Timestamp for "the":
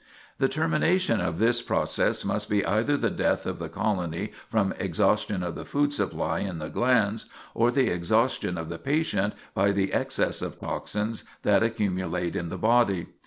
0.39-0.49, 2.97-3.11, 3.59-3.69, 5.53-5.63, 6.57-6.71, 7.69-7.87, 8.69-8.79, 9.71-9.93, 12.49-12.57